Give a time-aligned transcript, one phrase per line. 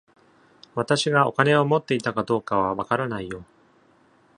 [0.73, 3.45] 私がお金を持っていたかどうかはわからないよ。